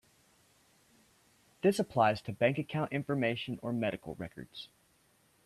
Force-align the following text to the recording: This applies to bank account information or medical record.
This 1.61 1.77
applies 1.77 2.23
to 2.23 2.31
bank 2.33 2.57
account 2.57 2.91
information 2.91 3.59
or 3.61 3.71
medical 3.71 4.15
record. 4.15 4.47